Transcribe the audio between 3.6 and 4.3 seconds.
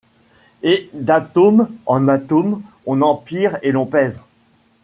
et l’on pèse